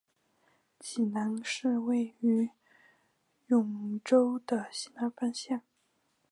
[0.79, 2.49] 济宁市位于
[3.47, 5.61] 兖州的西南方向。